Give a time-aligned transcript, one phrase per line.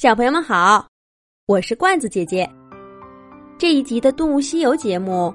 [0.00, 0.86] 小朋友们好，
[1.44, 2.48] 我是罐子姐姐。
[3.58, 5.30] 这一集的《动物西游》节目，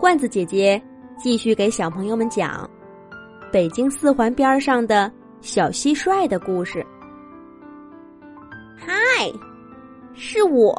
[0.00, 0.82] 罐子姐姐
[1.16, 2.68] 继续给小朋友们讲
[3.52, 5.08] 北京四环边上的
[5.40, 6.84] 小蟋蟀的故事。
[8.76, 8.92] 嗨，
[10.12, 10.74] 是我，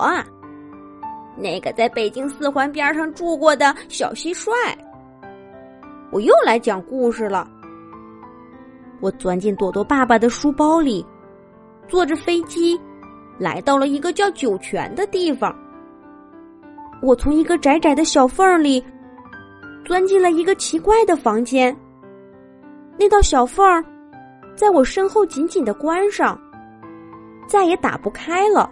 [1.37, 4.51] 那个在北京四环边上住过的小蟋蟀。
[6.11, 7.49] 我又来讲故事了。
[8.99, 11.05] 我钻进朵朵爸爸的书包里，
[11.87, 12.77] 坐着飞机。
[13.41, 15.51] 来到了一个叫酒泉的地方，
[17.01, 18.85] 我从一个窄窄的小缝里
[19.83, 21.75] 钻进了一个奇怪的房间。
[22.99, 23.83] 那道小缝
[24.55, 26.39] 在我身后紧紧的关上，
[27.47, 28.69] 再也打不开了。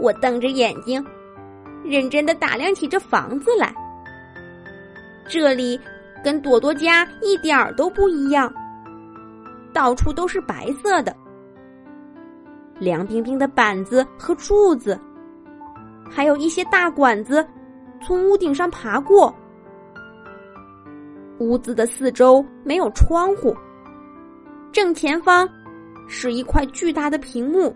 [0.00, 1.04] 我瞪着眼睛，
[1.84, 3.74] 认真的打量起这房子来。
[5.28, 5.78] 这里
[6.24, 8.50] 跟朵朵家一点儿都不一样，
[9.70, 11.14] 到处都是白色的。
[12.84, 15.00] 凉冰冰的板子和柱子，
[16.10, 17.44] 还有一些大管子，
[18.02, 19.34] 从屋顶上爬过。
[21.38, 23.56] 屋子的四周没有窗户，
[24.70, 25.48] 正前方
[26.06, 27.74] 是一块巨大的屏幕，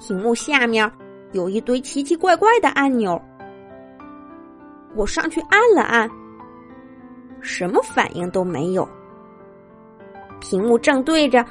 [0.00, 0.90] 屏幕下面
[1.30, 3.20] 有一堆奇奇怪怪的按钮。
[4.96, 6.10] 我上去按了按，
[7.40, 8.86] 什么反应都没有。
[10.40, 11.46] 屏幕正对着。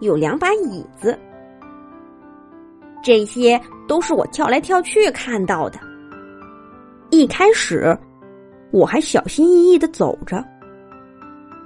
[0.00, 1.18] 有两把椅子，
[3.02, 5.78] 这些都是我跳来跳去看到的。
[7.10, 7.96] 一开始
[8.70, 10.44] 我还小心翼翼的走着，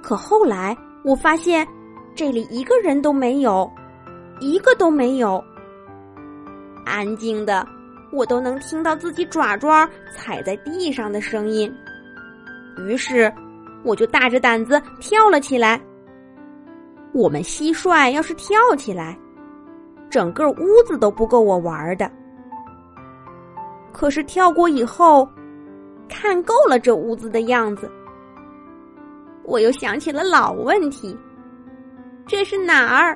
[0.01, 1.67] 可后来我发现
[2.15, 3.71] 这里一个人都没有，
[4.39, 5.43] 一个都没有，
[6.85, 7.67] 安静的
[8.11, 11.71] 我都能听到自己爪爪踩在地上的声音。
[12.87, 13.31] 于是
[13.83, 15.79] 我就大着胆子跳了起来。
[17.13, 19.17] 我们蟋蟀要是跳起来，
[20.09, 22.09] 整个屋子都不够我玩的。
[23.91, 25.27] 可是跳过以后，
[26.09, 27.89] 看够了这屋子的样子，
[29.43, 31.17] 我又想起了老问题：
[32.27, 33.15] 这是哪儿？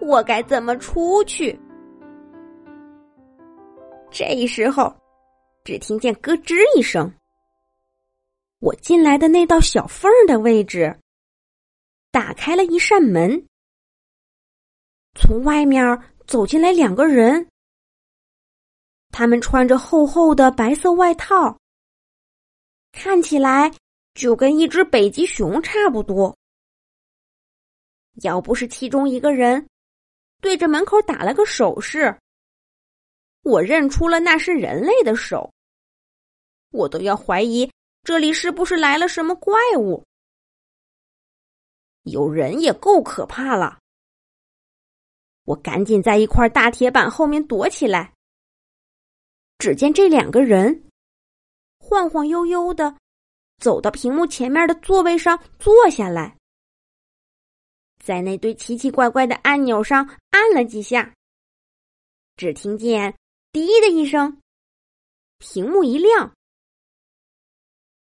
[0.00, 1.58] 我该怎么出去？
[4.10, 4.92] 这时候，
[5.62, 7.12] 只听见咯吱一声，
[8.60, 10.96] 我进来的那道小缝儿的位置。
[12.10, 13.46] 打开了一扇门，
[15.14, 15.82] 从外面
[16.26, 17.48] 走进来两个人。
[19.12, 21.58] 他们穿着厚厚的白色外套，
[22.92, 23.72] 看起来
[24.14, 26.36] 就跟一只北极熊差不多。
[28.22, 29.68] 要不是其中一个人
[30.40, 32.16] 对着门口打了个手势，
[33.42, 35.52] 我认出了那是人类的手，
[36.70, 37.68] 我都要怀疑
[38.04, 40.04] 这里是不是来了什么怪物。
[42.04, 43.79] 有人也够可怕了！
[45.50, 48.12] 我赶紧在一块大铁板后面躲起来。
[49.58, 50.84] 只见这两个人
[51.78, 52.96] 晃晃悠悠的
[53.58, 56.36] 走到屏幕前面的座位上坐下来，
[57.98, 61.12] 在那堆奇奇怪怪的按钮上按了几下。
[62.36, 63.12] 只听见
[63.50, 64.40] “滴”的一声，
[65.38, 66.32] 屏幕一亮，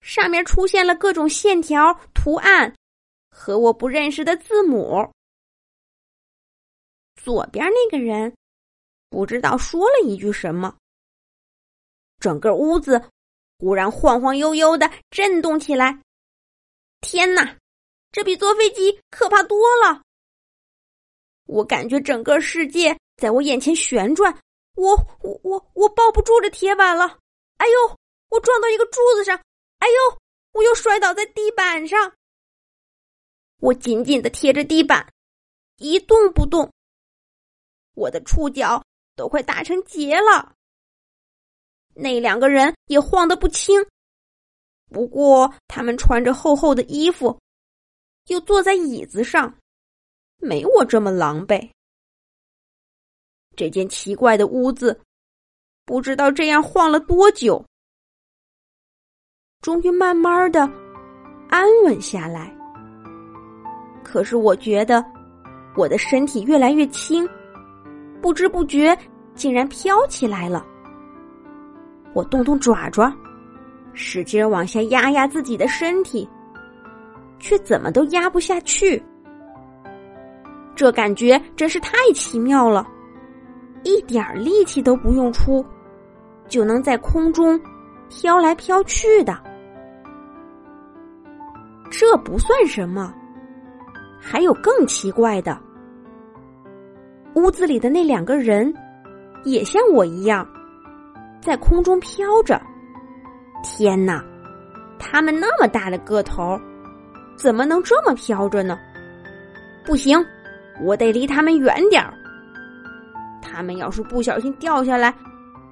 [0.00, 2.75] 上面出现了各种线条图案。
[3.31, 5.09] 和我不认识的字母。
[7.23, 8.34] 左边那个人
[9.11, 10.77] 不知道说了一句什么，
[12.19, 13.11] 整个屋子
[13.59, 16.01] 忽然晃晃悠悠的震动起来。
[17.01, 17.57] 天哪，
[18.12, 20.03] 这比坐飞机可怕多了！
[21.47, 24.41] 我感觉整个世界在我眼前旋转，
[24.75, 27.19] 我我我我抱不住这铁板了！
[27.57, 27.97] 哎呦，
[28.31, 29.37] 我撞到一个柱子上！
[29.78, 30.19] 哎呦，
[30.53, 32.15] 我又摔倒在地板上。
[33.61, 35.12] 我紧紧的贴着地板，
[35.78, 36.71] 一动不动。
[37.98, 38.82] 我的触角
[39.16, 40.54] 都快打成结了。
[41.94, 43.84] 那两个人也晃得不轻，
[44.88, 47.36] 不过他们穿着厚厚的衣服，
[48.28, 49.59] 又坐在椅子上，
[50.36, 51.69] 没我这么狼狈。
[53.56, 55.01] 这间奇怪的屋子，
[55.84, 57.65] 不知道这样晃了多久，
[59.60, 60.60] 终于慢慢的
[61.48, 62.56] 安稳下来。
[64.04, 65.04] 可是我觉得，
[65.77, 67.28] 我的身体越来越轻，
[68.20, 68.97] 不知不觉
[69.34, 70.65] 竟然飘起来了。
[72.15, 73.12] 我动动爪爪，
[73.92, 76.28] 使劲往下压压自己的身体，
[77.38, 79.03] 却怎么都压不下去。
[80.74, 82.86] 这感觉真是太奇妙了，
[83.82, 85.65] 一点力气都不用出，
[86.48, 87.60] 就能在空中
[88.09, 89.36] 飘来飘去的。
[91.91, 93.15] 这不算什么。
[94.20, 95.59] 还有更奇怪的，
[97.39, 98.75] 屋子里的那两个人
[99.45, 100.47] 也像我一样
[101.41, 102.61] 在空中飘着。
[103.63, 104.25] 天哪，
[104.99, 106.59] 他们那么大的个头，
[107.37, 108.77] 怎么能这么飘着呢？
[109.87, 110.19] 不行，
[110.83, 112.13] 我得离他们远点儿。
[113.41, 115.15] 他们要是不小心掉下来，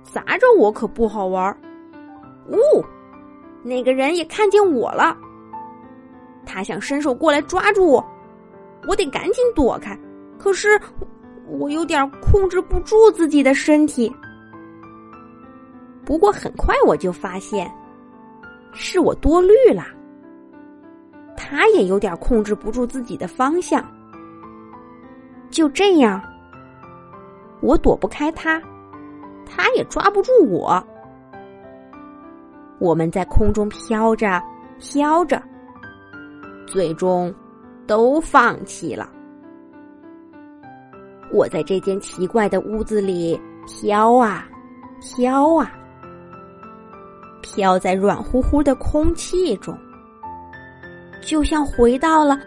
[0.05, 1.57] 砸着我可不好玩。
[2.49, 2.57] 呜，
[3.65, 5.17] 那个人也看见我了，
[6.45, 8.07] 他想伸手过来抓住我，
[8.87, 9.99] 我得赶紧躲开。
[10.39, 10.81] 可是
[11.49, 14.13] 我有点控制不住自己的身体。
[16.05, 17.71] 不过很快我就发现，
[18.73, 19.85] 是我多虑了。
[21.37, 23.85] 他也有点控制不住自己的方向。
[25.51, 26.21] 就这样，
[27.61, 28.61] 我躲不开他，
[29.45, 30.85] 他也抓不住我。
[32.79, 34.43] 我们在空中飘着
[34.79, 35.43] 飘着，
[36.67, 37.35] 最终
[37.87, 39.11] 都放弃了。
[41.37, 44.49] 我在这间奇怪的屋子里飘啊
[45.03, 45.71] 飘啊，
[47.43, 49.77] 飘在软乎乎的空气中，
[51.21, 52.41] 就像回到了，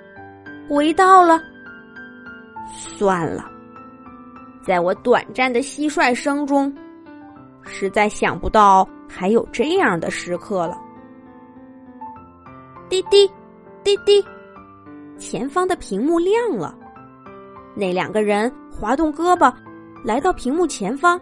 [0.68, 1.39] 回到了。
[2.74, 3.45] 算了，
[4.63, 6.75] 在我短暂的蟋蟀声中，
[7.62, 10.75] 实在想不到还有这样的时刻了。
[12.89, 13.30] 滴滴，
[13.83, 14.25] 滴滴，
[15.19, 16.75] 前方的屏幕亮了，
[17.79, 19.55] 那两个人滑动胳膊，
[20.03, 21.17] 来到屏幕前方，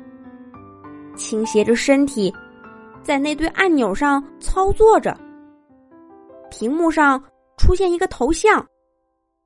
[1.15, 2.33] 倾斜着身体，
[3.03, 5.15] 在那堆按钮上操作着。
[6.49, 7.23] 屏幕上
[7.57, 8.67] 出现一个头像。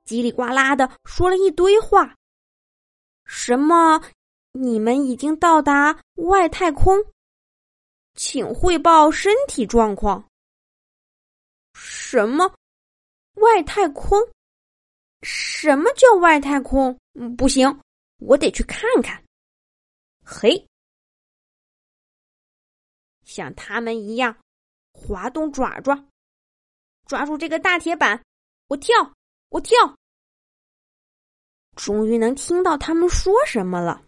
[0.08, 2.16] 叽里呱啦的说了一堆话。
[3.26, 4.02] 什么？
[4.54, 6.98] 你们已经到达外太空，
[8.16, 10.24] 请汇报身体状况。
[11.74, 12.54] 什么？
[13.36, 14.18] 外太空？
[15.22, 16.98] 什么叫外太空？
[17.14, 17.80] 嗯不行，
[18.20, 19.24] 我得去看看。
[20.24, 20.68] 嘿，
[23.24, 24.38] 像他们一样，
[24.94, 26.06] 滑动爪爪，
[27.06, 28.24] 抓住这个大铁板，
[28.68, 28.96] 我跳，
[29.50, 29.78] 我跳。
[31.76, 34.06] 终于能听到他们说什么了。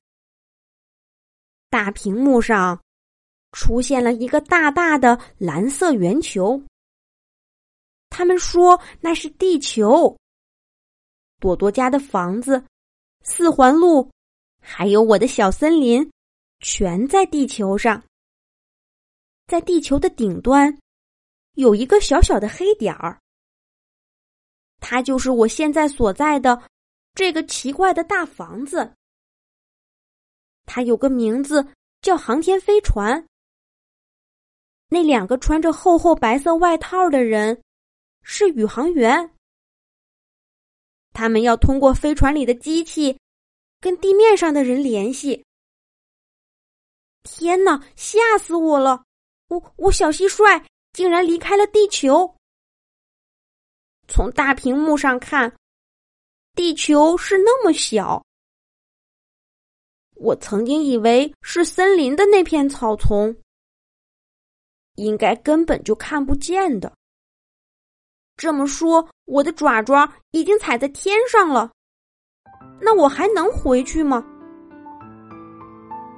[1.69, 2.83] 大屏幕上
[3.51, 6.61] 出现了一个大大的蓝色圆球。
[8.09, 10.15] 他们说那是地球。
[11.39, 12.63] 朵朵家的房子、
[13.23, 14.11] 四环路，
[14.61, 16.11] 还有我的小森林，
[16.59, 18.03] 全在地球上。
[19.47, 20.77] 在地球的顶端，
[21.53, 23.19] 有一个小小的黑点儿。
[24.79, 26.63] 它就是我现在所在的。
[27.15, 28.95] 这个奇怪的大房子，
[30.65, 31.67] 它有个名字
[32.01, 33.23] 叫航天飞船。
[34.89, 37.61] 那两个穿着厚厚白色外套的人
[38.23, 39.29] 是宇航员，
[41.13, 43.17] 他们要通过飞船里的机器
[43.79, 45.45] 跟地面上的人联系。
[47.23, 49.03] 天哪，吓死我了！
[49.47, 50.61] 我我小蟋蟀
[50.91, 52.35] 竟然离开了地球。
[54.07, 55.55] 从大屏幕上看。
[56.55, 58.23] 地球是那么小，
[60.13, 63.35] 我曾经以为是森林的那片草丛，
[64.93, 66.95] 应该根本就看不见的。
[68.37, 71.71] 这么说，我的爪爪已经踩在天上了，
[72.81, 74.23] 那我还能回去吗？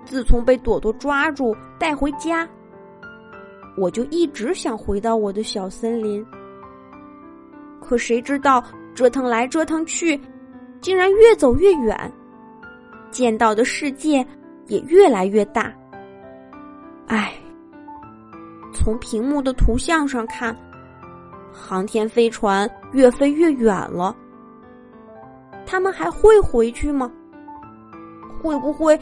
[0.05, 2.47] 自从被朵朵抓住带回家，
[3.77, 6.25] 我就一直想回到我的小森林，
[7.81, 8.63] 可谁知道？
[8.95, 10.17] 折腾来折腾去，
[10.79, 12.13] 竟然越走越远，
[13.11, 14.25] 见到的世界
[14.67, 15.73] 也越来越大。
[17.07, 17.33] 唉，
[18.73, 20.55] 从屏幕的图像上看，
[21.55, 24.15] 航天飞船越飞越远了。
[25.65, 27.09] 他们还会回去吗？
[28.41, 28.99] 会不会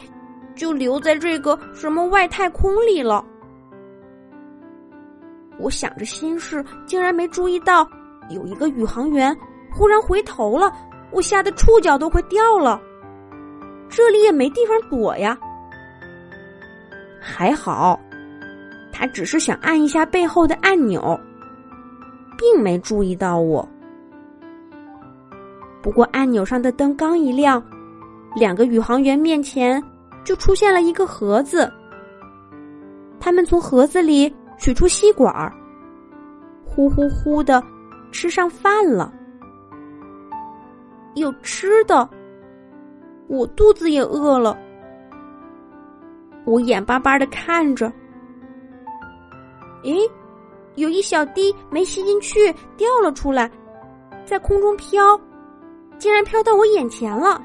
[0.54, 3.22] 就留在这个什么外太空里了？
[5.58, 7.86] 我想着心事，竟然没注意到
[8.30, 9.36] 有一个宇航员。
[9.76, 10.72] 忽然回头了，
[11.10, 12.80] 我吓得触角都快掉了。
[13.88, 15.36] 这里也没地方躲呀。
[17.20, 17.98] 还好，
[18.92, 21.20] 他只是想按一下背后的按钮，
[22.44, 23.66] 并没注意到我。
[25.82, 27.62] 不过按钮上的灯刚一亮，
[28.36, 29.82] 两个宇航员面前
[30.24, 31.72] 就出现了一个盒子。
[33.18, 35.50] 他们从盒子里取出吸管，
[36.66, 37.64] 呼呼呼的
[38.12, 39.10] 吃上饭了。
[41.14, 42.06] 有吃的，
[43.26, 44.58] 我肚子也饿了。
[46.44, 47.90] 我眼巴巴的看着，
[49.84, 49.96] 诶，
[50.76, 53.50] 有一小滴没吸进去，掉了出来，
[54.24, 55.18] 在空中飘，
[55.98, 57.40] 竟然飘到我眼前了。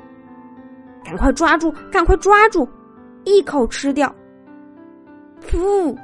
[1.04, 2.68] 赶快抓住，赶快抓住，
[3.24, 4.14] 一口吃掉。
[5.48, 5.96] 噗，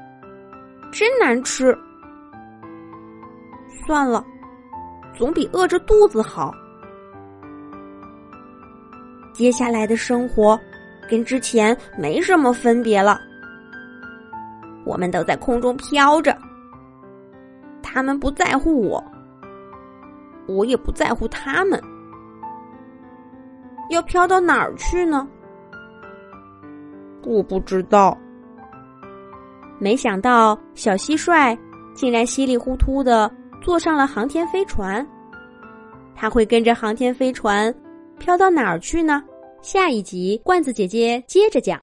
[0.92, 1.78] 真难吃。
[3.86, 4.24] 算了，
[5.16, 6.54] 总比饿着肚子好。
[9.34, 10.58] 接下来的生活
[11.10, 13.20] 跟之前没什么分别了。
[14.86, 16.36] 我们都在空中飘着，
[17.88, 19.02] 他们不在乎我，
[20.48, 21.80] 我也不在乎他们。
[23.92, 25.28] 要飘到哪儿去呢？
[27.24, 28.18] 我不知道。
[29.80, 31.58] 没想到小蟋蟀
[31.94, 35.06] 竟然稀里糊涂的坐上了航天飞船。
[36.16, 37.74] 它会跟着航天飞船
[38.18, 39.24] 飘到哪儿去呢？
[39.62, 41.74] 下一集罐子姐姐接着讲。